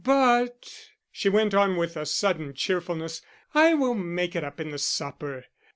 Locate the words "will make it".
3.75-4.43